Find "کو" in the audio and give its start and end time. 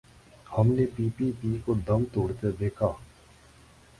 1.65-1.73